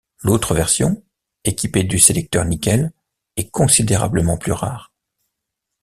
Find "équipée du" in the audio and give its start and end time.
1.43-1.99